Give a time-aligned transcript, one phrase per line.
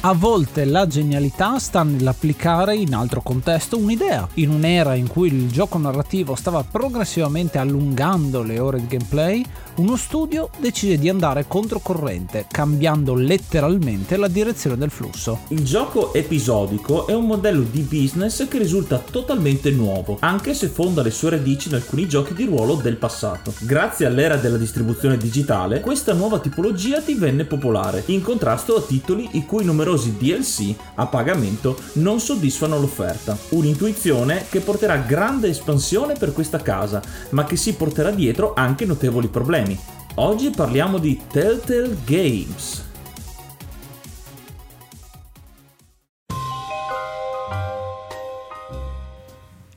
[0.00, 4.28] A volte la genialità sta nell'applicare in altro contesto un'idea.
[4.34, 9.44] In un'era in cui il gioco narrativo stava progressivamente allungando le ore di gameplay,
[9.78, 15.40] uno studio decise di andare controcorrente, cambiando letteralmente la direzione del flusso.
[15.48, 21.02] Il gioco episodico è un modello di business che risulta totalmente nuovo, anche se fonda
[21.02, 23.52] le sue radici in alcuni giochi di ruolo del passato.
[23.60, 29.44] Grazie all'era della distribuzione digitale, questa nuova tipologia divenne popolare, in contrasto a titoli i
[29.44, 33.36] cui numerosi numerosi DLC a pagamento non soddisfano l'offerta.
[33.50, 39.28] Un'intuizione che porterà grande espansione per questa casa, ma che si porterà dietro anche notevoli
[39.28, 39.78] problemi.
[40.16, 42.87] Oggi parliamo di Telltale Games.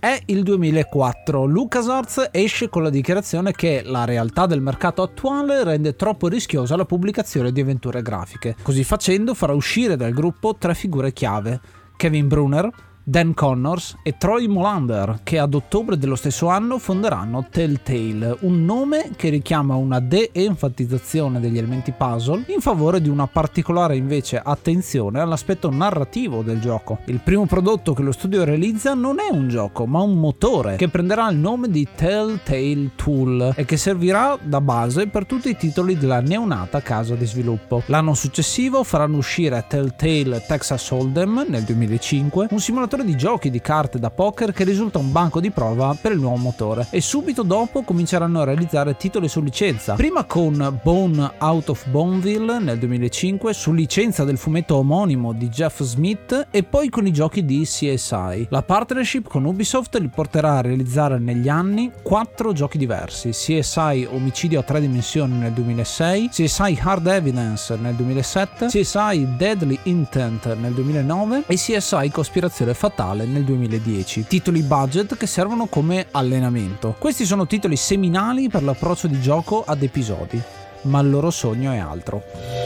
[0.02, 1.46] È il 2004.
[1.46, 6.86] LucasArts esce con la dichiarazione che la realtà del mercato attuale rende troppo rischiosa la
[6.86, 8.56] pubblicazione di avventure grafiche.
[8.64, 11.62] Così facendo farà uscire dal gruppo tre figure chiave:
[11.98, 12.68] Kevin Brunner,
[13.12, 19.10] Dan Connors e Troy Molander, che ad ottobre dello stesso anno fonderanno Telltale, un nome
[19.18, 25.70] che richiama una de-enfatizzazione degli elementi puzzle in favore di una particolare invece attenzione all'aspetto
[25.70, 27.00] narrativo del gioco.
[27.08, 30.88] Il primo prodotto che lo studio realizza non è un gioco, ma un motore che
[30.88, 35.98] prenderà il nome di Telltale Tool e che servirà da base per tutti i titoli
[35.98, 37.84] della neonata casa di sviluppo.
[37.88, 43.62] L'anno successivo faranno uscire Telltale Texas Hold'em nel 2005, un simulatore simulatore di giochi di
[43.62, 47.44] carte da poker che risulta un banco di prova per il nuovo motore e subito
[47.44, 49.96] dopo cominceranno a realizzare titoli su licenza.
[49.96, 55.82] Prima con Bone Out of Boneville nel 2005 su licenza del fumetto omonimo di Jeff
[55.82, 58.48] Smith e poi con i giochi di CSI.
[58.50, 64.60] La partnership con Ubisoft li porterà a realizzare negli anni quattro giochi diversi: CSI Omicidio
[64.60, 71.44] a tre dimensioni nel 2006, CSI Hard Evidence nel 2007, CSI Deadly Intent nel 2009
[71.48, 74.26] e CSI Cospirazione fatale nel 2010.
[74.26, 76.96] Titoli budget che servono come allenamento.
[76.98, 80.42] Questi sono titoli seminali per l'approccio di gioco ad episodi,
[80.84, 82.61] ma il loro sogno è altro.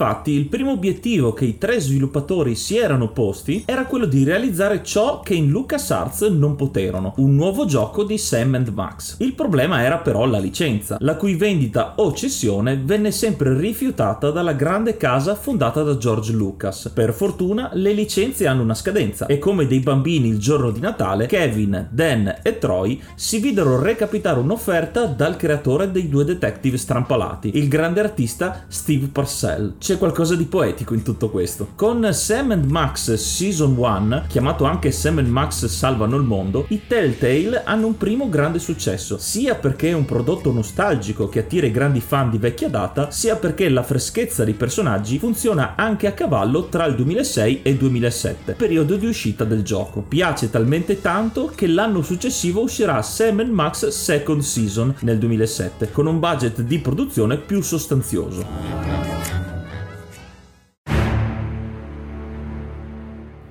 [0.00, 4.82] Infatti il primo obiettivo che i tre sviluppatori si erano posti era quello di realizzare
[4.82, 9.16] ciò che in LucasArts non poterono, un nuovo gioco di Sam Max.
[9.18, 14.54] Il problema era però la licenza, la cui vendita o cessione venne sempre rifiutata dalla
[14.54, 16.90] grande casa fondata da George Lucas.
[16.94, 21.26] Per fortuna le licenze hanno una scadenza e come dei bambini il giorno di Natale,
[21.26, 27.68] Kevin, Dan e Troy si videro recapitare un'offerta dal creatore dei due detective strampalati, il
[27.68, 29.74] grande artista Steve Parcell.
[29.90, 31.70] C'è qualcosa di poetico in tutto questo.
[31.74, 36.82] Con Sam and Max Season 1, chiamato anche Sam and Max Salvano il Mondo, i
[36.86, 41.72] Telltale hanno un primo grande successo, sia perché è un prodotto nostalgico che attira i
[41.72, 46.68] grandi fan di vecchia data, sia perché la freschezza dei personaggi funziona anche a cavallo
[46.68, 50.02] tra il 2006 e il 2007, periodo di uscita del gioco.
[50.02, 56.20] Piace talmente tanto che l'anno successivo uscirà Sam Max Second Season nel 2007, con un
[56.20, 58.99] budget di produzione più sostanzioso.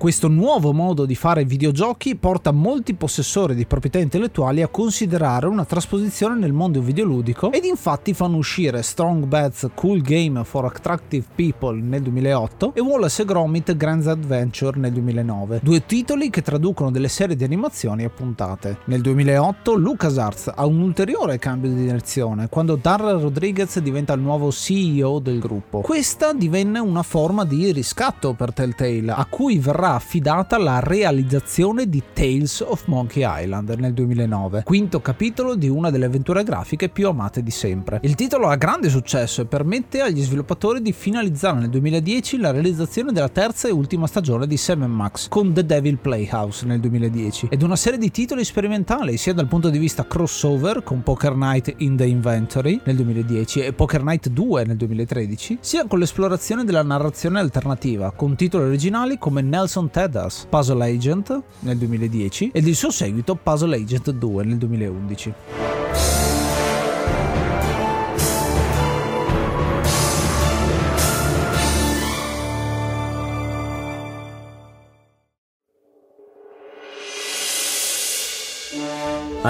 [0.00, 5.66] Questo nuovo modo di fare videogiochi porta molti possessori di proprietà intellettuali a considerare una
[5.66, 11.82] trasposizione nel mondo videoludico ed infatti fanno uscire Strong Bats Cool Game for Attractive People
[11.82, 17.36] nel 2008 e Wallace Gromit Grand Adventure nel 2009, due titoli che traducono delle serie
[17.36, 18.78] di animazioni a puntate.
[18.86, 24.50] Nel 2008 LucasArts ha un ulteriore cambio di direzione quando Darrell Rodriguez diventa il nuovo
[24.50, 25.82] CEO del gruppo.
[25.82, 32.02] Questa divenne una forma di riscatto per Telltale a cui verrà affidata la realizzazione di
[32.12, 37.42] Tales of Monkey Island nel 2009, quinto capitolo di una delle avventure grafiche più amate
[37.42, 38.00] di sempre.
[38.02, 43.12] Il titolo ha grande successo e permette agli sviluppatori di finalizzare nel 2010 la realizzazione
[43.12, 47.62] della terza e ultima stagione di Sam Max con The Devil Playhouse nel 2010 ed
[47.62, 51.96] una serie di titoli sperimentali sia dal punto di vista crossover con Poker Night in
[51.96, 57.38] the Inventory nel 2010 e Poker Night 2 nel 2013, sia con l'esplorazione della narrazione
[57.38, 62.90] alternativa con titoli originali come Nelson Jason Teddas, Puzzle Agent nel 2010 ed il suo
[62.90, 65.79] seguito Puzzle Agent 2 nel 2011.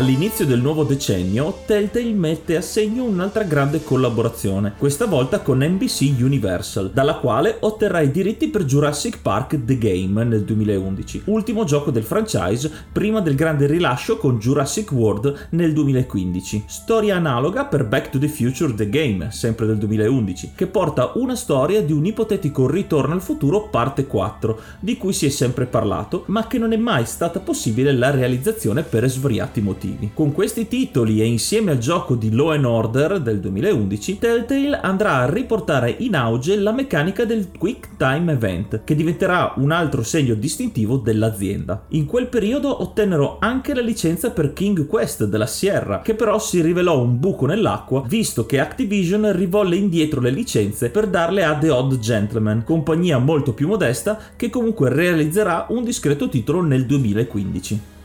[0.01, 6.15] All'inizio del nuovo decennio, Telltale mette a segno un'altra grande collaborazione, questa volta con NBC
[6.23, 11.91] Universal, dalla quale otterrà i diritti per Jurassic Park The Game nel 2011, ultimo gioco
[11.91, 16.65] del franchise prima del grande rilascio con Jurassic World nel 2015.
[16.67, 21.37] Storia analoga per Back to the Future The Game, sempre del 2011, che porta una
[21.37, 26.23] storia di un ipotetico ritorno al futuro parte 4, di cui si è sempre parlato,
[26.29, 29.89] ma che non è mai stata possibile la realizzazione per svariati motivi.
[30.15, 35.31] Con questi titoli e insieme al gioco di Law Order del 2011, Telltale andrà a
[35.31, 40.97] riportare in auge la meccanica del Quick Time Event, che diventerà un altro segno distintivo
[40.97, 41.85] dell'azienda.
[41.91, 46.61] In quel periodo ottennero anche la licenza per King Quest della Sierra, che però si
[46.61, 51.71] rivelò un buco nell'acqua, visto che Activision rivolle indietro le licenze per darle a The
[51.71, 58.00] Odd Gentleman, compagnia molto più modesta che comunque realizzerà un discreto titolo nel 2015.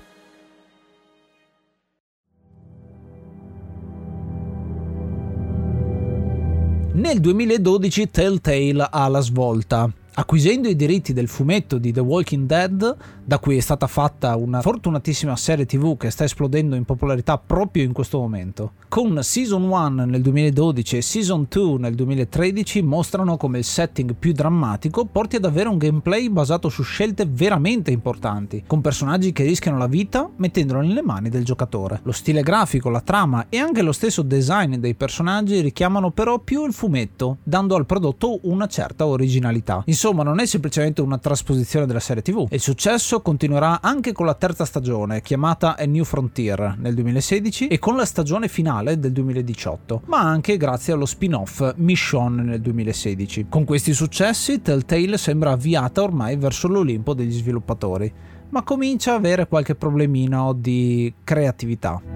[6.96, 9.92] Nel 2012 Telltale ha la svolta.
[10.18, 14.62] Acquisendo i diritti del fumetto di The Walking Dead, da cui è stata fatta una
[14.62, 18.72] fortunatissima serie tv che sta esplodendo in popolarità proprio in questo momento.
[18.88, 24.32] Con Season 1 nel 2012 e Season 2 nel 2013 mostrano come il setting più
[24.32, 29.78] drammatico porti ad avere un gameplay basato su scelte veramente importanti, con personaggi che rischiano
[29.78, 32.00] la vita mettendolo nelle mani del giocatore.
[32.04, 36.66] Lo stile grafico, la trama e anche lo stesso design dei personaggi richiamano però più
[36.66, 39.84] il fumetto, dando al prodotto una certa originalità.
[39.88, 42.48] Insomma, non è semplicemente una trasposizione della serie tv.
[42.52, 47.80] Il successo continuerà anche con la terza stagione, chiamata A New Frontier nel 2016, e
[47.80, 53.48] con la stagione finale del 2018, ma anche grazie allo spin-off Mission nel 2016.
[53.50, 58.12] Con questi successi, Telltale sembra avviata ormai verso l'Olimpo degli sviluppatori,
[58.50, 62.15] ma comincia a avere qualche problemino di creatività.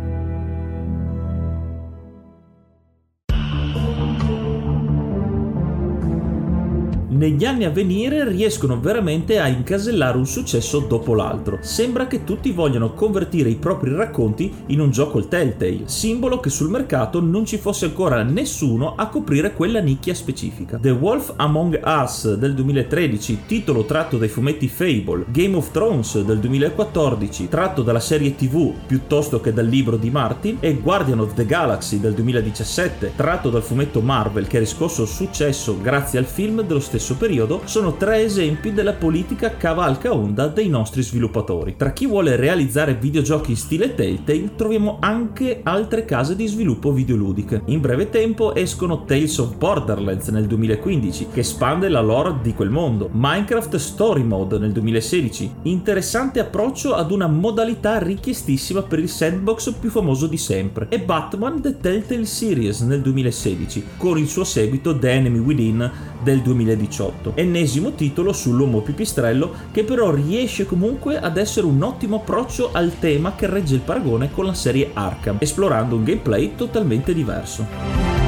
[7.10, 11.58] Negli anni a venire riescono veramente a incasellare un successo dopo l'altro.
[11.62, 16.50] Sembra che tutti vogliano convertire i propri racconti in un gioco il Telltale, simbolo che
[16.50, 20.78] sul mercato non ci fosse ancora nessuno a coprire quella nicchia specifica.
[20.78, 26.40] The Wolf Among Us del 2013, titolo tratto dai fumetti Fable, Game of Thrones del
[26.40, 31.46] 2014, tratto dalla serie TV piuttosto che dal libro di Martin, e Guardian of the
[31.46, 36.80] Galaxy del 2017, tratto dal fumetto Marvel che ha riscosso successo grazie al film dello
[36.80, 41.76] stesso stesso periodo sono tre esempi della politica cavalca onda dei nostri sviluppatori.
[41.78, 47.62] Tra chi vuole realizzare videogiochi in stile Telltale troviamo anche altre case di sviluppo videoludiche.
[47.66, 52.70] In breve tempo escono Tales of Borderlands nel 2015 che espande la lore di quel
[52.70, 59.74] mondo, Minecraft Story Mode nel 2016, interessante approccio ad una modalità richiestissima per il sandbox
[59.80, 64.98] più famoso di sempre, e Batman The Telltale Series nel 2016 con il suo seguito
[64.98, 65.92] The Enemy Within
[66.30, 67.00] del 2018.
[67.00, 67.34] 2018.
[67.36, 73.36] Ennesimo titolo sull'uomo pipistrello che però riesce comunque ad essere un ottimo approccio al tema
[73.36, 78.19] che regge il paragone con la serie Arkham, esplorando un gameplay totalmente diverso.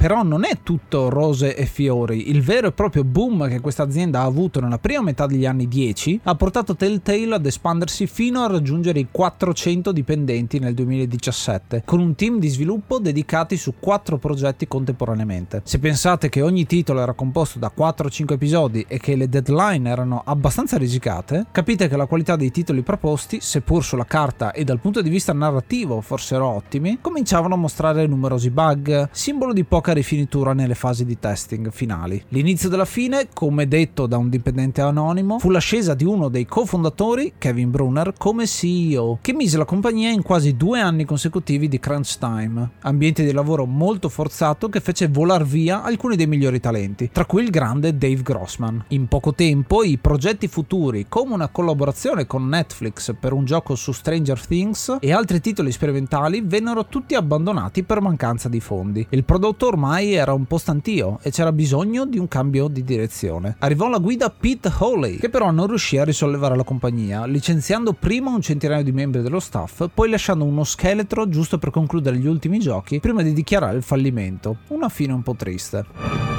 [0.00, 2.30] Però non è tutto rose e fiori.
[2.30, 5.68] Il vero e proprio boom che questa azienda ha avuto nella prima metà degli anni
[5.68, 12.00] 10 ha portato Telltale ad espandersi fino a raggiungere i 400 dipendenti nel 2017, con
[12.00, 15.60] un team di sviluppo dedicati su 4 progetti contemporaneamente.
[15.64, 20.22] Se pensate che ogni titolo era composto da 4-5 episodi e che le deadline erano
[20.24, 25.02] abbastanza risicate, capite che la qualità dei titoli proposti, seppur sulla carta e dal punto
[25.02, 30.52] di vista narrativo fossero ottimi, cominciavano a mostrare numerosi bug, simbolo di poca poca rifinitura
[30.52, 32.22] nelle fasi di testing finali.
[32.28, 37.34] L'inizio della fine, come detto da un dipendente anonimo, fu l'ascesa di uno dei cofondatori,
[37.38, 42.18] Kevin Brunner, come CEO, che mise la compagnia in quasi due anni consecutivi di crunch
[42.18, 47.24] time, ambiente di lavoro molto forzato che fece volar via alcuni dei migliori talenti, tra
[47.24, 48.84] cui il grande Dave Grossman.
[48.88, 53.92] In poco tempo i progetti futuri, come una collaborazione con Netflix per un gioco su
[53.92, 59.06] Stranger Things e altri titoli sperimentali, vennero tutti abbandonati per mancanza di fondi.
[59.10, 63.56] Il prodotto ormai era un po' stantio e c'era bisogno di un cambio di direzione.
[63.60, 68.30] Arrivò alla guida Pete Hawley, che però non riuscì a risollevare la compagnia, licenziando prima
[68.30, 72.58] un centinaio di membri dello staff, poi lasciando uno scheletro giusto per concludere gli ultimi
[72.58, 74.58] giochi prima di dichiarare il fallimento.
[74.68, 76.29] Una fine un po' triste.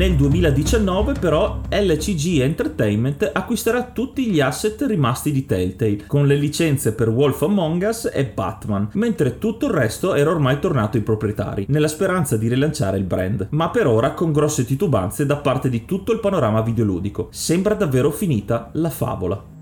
[0.00, 6.94] Nel 2019 però LCG Entertainment acquisterà tutti gli asset rimasti di Telltale, con le licenze
[6.94, 11.66] per Wolf Among Us e Batman, mentre tutto il resto era ormai tornato ai proprietari,
[11.68, 15.84] nella speranza di rilanciare il brand, ma per ora con grosse titubanze da parte di
[15.84, 17.28] tutto il panorama videoludico.
[17.30, 19.59] Sembra davvero finita la favola.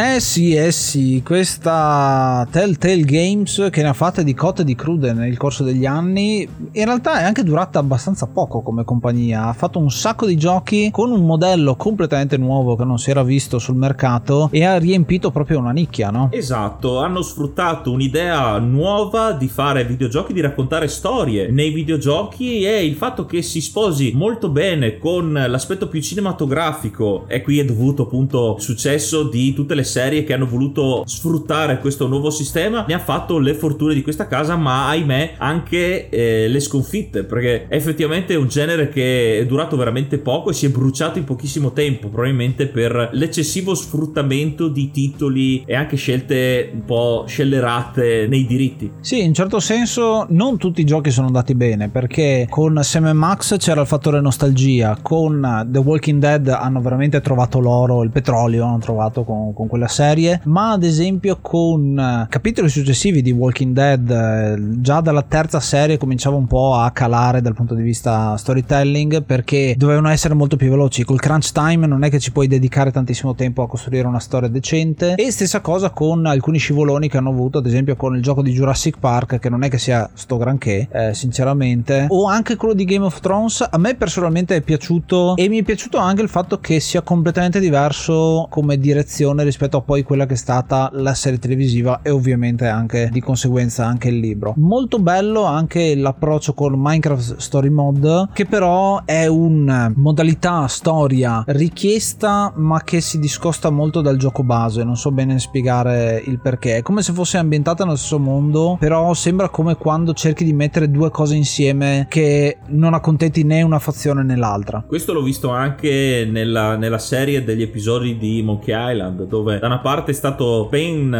[0.00, 5.12] Eh sì, eh sì, questa Telltale Games che ne ha fatte di cotte di crude
[5.12, 9.80] nel corso degli anni, in realtà è anche durata abbastanza poco come compagnia, ha fatto
[9.80, 13.74] un sacco di giochi con un modello completamente nuovo che non si era visto sul
[13.74, 16.28] mercato e ha riempito proprio una nicchia, no?
[16.30, 22.94] Esatto, hanno sfruttato un'idea nuova di fare videogiochi, di raccontare storie nei videogiochi e il
[22.94, 28.54] fatto che si sposi molto bene con l'aspetto più cinematografico e qui è dovuto appunto
[28.54, 32.98] al successo di tutte le serie che hanno voluto sfruttare questo nuovo sistema ne ha
[32.98, 38.36] fatto le fortune di questa casa, ma ahimè anche eh, le sconfitte, perché effettivamente è
[38.36, 42.66] un genere che è durato veramente poco e si è bruciato in pochissimo tempo, probabilmente
[42.66, 48.92] per l'eccessivo sfruttamento di titoli e anche scelte un po' scellerate nei diritti.
[49.00, 53.56] Sì, in certo senso non tutti i giochi sono andati bene, perché con Sam Max
[53.56, 58.78] c'era il fattore nostalgia, con The Walking Dead hanno veramente trovato l'oro, il petrolio hanno
[58.78, 64.10] trovato con, con quella serie, ma ad esempio con eh, capitoli successivi di Walking Dead,
[64.10, 69.22] eh, già dalla terza serie cominciava un po' a calare dal punto di vista storytelling
[69.22, 71.04] perché dovevano essere molto più veloci.
[71.04, 74.48] Col crunch time non è che ci puoi dedicare tantissimo tempo a costruire una storia
[74.48, 75.14] decente.
[75.14, 78.52] E stessa cosa con alcuni scivoloni che hanno avuto, ad esempio con il gioco di
[78.52, 82.84] Jurassic Park, che non è che sia sto granché, eh, sinceramente, o anche quello di
[82.84, 83.64] Game of Thrones.
[83.70, 87.60] A me personalmente è piaciuto e mi è piaciuto anche il fatto che sia completamente
[87.60, 92.10] diverso come direzione rispetto rispetto a poi quella che è stata la serie televisiva e
[92.10, 94.54] ovviamente anche di conseguenza anche il libro.
[94.56, 102.52] Molto bello anche l'approccio con Minecraft Story Mode che però è una modalità storia richiesta
[102.56, 106.76] ma che si discosta molto dal gioco base, non so bene spiegare il perché.
[106.76, 110.90] È come se fosse ambientata nello stesso mondo, però sembra come quando cerchi di mettere
[110.90, 114.82] due cose insieme che non accontenti né una fazione né l'altra.
[114.86, 119.78] Questo l'ho visto anche nella, nella serie degli episodi di Monkey Island dove da una
[119.78, 121.10] parte è stato ben,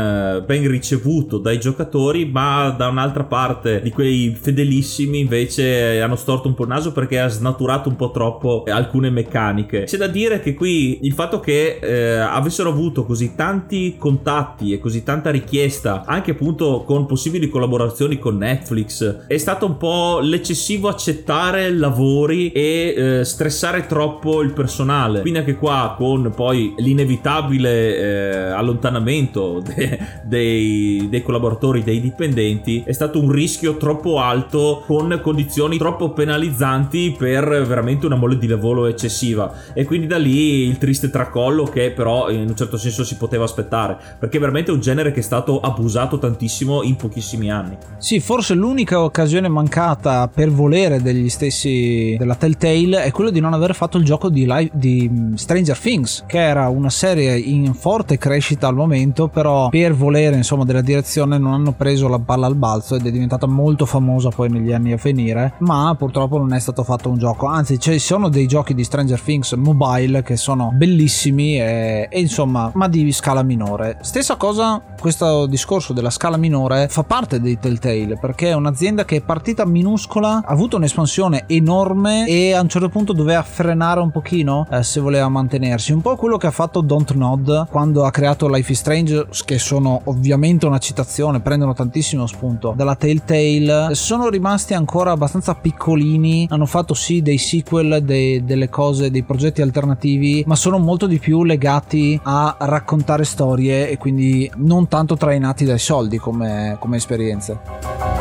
[0.44, 6.54] ben ricevuto dai giocatori, ma da un'altra parte di quei fedelissimi invece hanno storto un
[6.54, 9.84] po' il naso perché ha snaturato un po' troppo alcune meccaniche.
[9.84, 14.78] C'è da dire che qui il fatto che eh, avessero avuto così tanti contatti e
[14.78, 20.88] così tanta richiesta, anche appunto con possibili collaborazioni con Netflix, è stato un po' l'eccessivo
[20.88, 25.20] accettare lavori e eh, stressare troppo il personale.
[25.20, 32.82] Quindi anche qua con poi l'inevitabile eh, eh, allontanamento de- dei-, dei collaboratori, dei dipendenti,
[32.84, 38.46] è stato un rischio troppo alto con condizioni troppo penalizzanti per veramente una mole di
[38.46, 39.52] lavoro eccessiva.
[39.72, 43.44] E quindi da lì il triste tracollo che però in un certo senso si poteva
[43.44, 47.76] aspettare, perché è veramente un genere che è stato abusato tantissimo in pochissimi anni.
[47.98, 53.52] Sì, forse l'unica occasione mancata per volere degli stessi della Telltale è quello di non
[53.52, 58.07] aver fatto il gioco di, live, di Stranger Things, che era una serie in forte
[58.16, 62.54] crescita al momento, però per volere insomma della direzione non hanno preso la palla al
[62.54, 66.60] balzo ed è diventata molto famosa poi negli anni a venire, ma purtroppo non è
[66.60, 70.70] stato fatto un gioco, anzi ci sono dei giochi di Stranger Things mobile che sono
[70.72, 73.98] bellissimi e, e insomma ma di scala minore.
[74.00, 79.16] Stessa cosa questo discorso della scala minore fa parte dei Telltale perché è un'azienda che
[79.16, 84.10] è partita minuscola, ha avuto un'espansione enorme e a un certo punto doveva frenare un
[84.10, 87.66] pochino eh, se voleva mantenersi, un po' quello che ha fatto Don't Nod
[87.98, 92.94] quando ha creato Life is Strange, che sono ovviamente una citazione, prendono tantissimo spunto dalla
[92.94, 99.24] Telltale, sono rimasti ancora abbastanza piccolini, hanno fatto sì dei sequel, dei, delle cose, dei
[99.24, 105.16] progetti alternativi, ma sono molto di più legati a raccontare storie e quindi non tanto
[105.16, 108.17] trainati dai soldi come, come esperienze.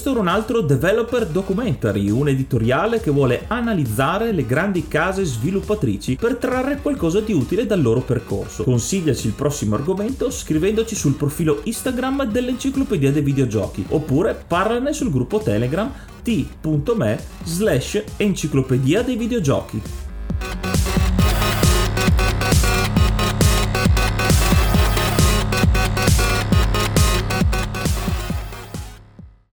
[0.00, 6.16] Questo era un altro developer documentary, un editoriale che vuole analizzare le grandi case sviluppatrici
[6.16, 8.62] per trarre qualcosa di utile dal loro percorso.
[8.62, 15.38] Consigliaci il prossimo argomento scrivendoci sul profilo Instagram dell'Enciclopedia dei Videogiochi oppure parlane sul gruppo
[15.40, 15.92] Telegram
[16.22, 19.82] t.me slash enciclopedia dei videogiochi.